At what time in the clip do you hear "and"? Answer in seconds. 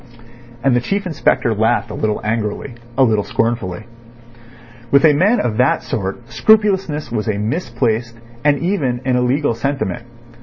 0.63-0.75, 8.43-8.57